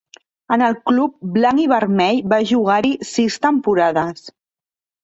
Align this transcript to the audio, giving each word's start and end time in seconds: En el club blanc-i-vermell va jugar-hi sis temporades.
En 0.55 0.61
el 0.67 0.77
club 0.91 1.13
blanc-i-vermell 1.35 2.25
va 2.35 2.43
jugar-hi 2.53 2.95
sis 3.15 3.39
temporades. 3.49 4.27